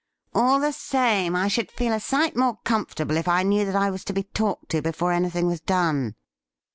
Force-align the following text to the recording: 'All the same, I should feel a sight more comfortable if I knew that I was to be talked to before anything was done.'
'All 0.33 0.59
the 0.59 0.73
same, 0.73 1.35
I 1.35 1.47
should 1.47 1.69
feel 1.69 1.93
a 1.93 1.99
sight 1.99 2.35
more 2.35 2.57
comfortable 2.63 3.17
if 3.17 3.27
I 3.27 3.43
knew 3.43 3.65
that 3.65 3.75
I 3.75 3.91
was 3.91 4.03
to 4.05 4.13
be 4.13 4.23
talked 4.23 4.69
to 4.69 4.81
before 4.81 5.11
anything 5.11 5.45
was 5.45 5.61
done.' 5.61 6.15